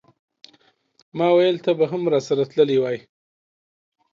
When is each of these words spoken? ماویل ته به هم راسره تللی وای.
ماویل 1.17 1.57
ته 1.65 1.71
به 1.77 1.85
هم 1.91 2.03
راسره 2.13 2.43
تللی 2.51 2.77
وای. 2.81 2.97